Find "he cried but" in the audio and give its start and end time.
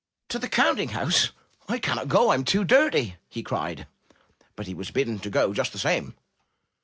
3.29-4.65